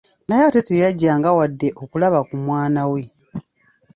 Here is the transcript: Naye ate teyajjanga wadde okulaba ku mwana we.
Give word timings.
Naye 0.27 0.43
ate 0.47 0.61
teyajjanga 0.67 1.29
wadde 1.37 1.67
okulaba 1.83 2.19
ku 2.27 2.35
mwana 2.45 2.81
we. 2.91 3.01